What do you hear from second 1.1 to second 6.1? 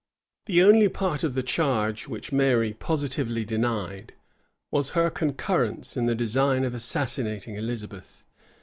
of the charge which Mary positively denied, was her concurrence in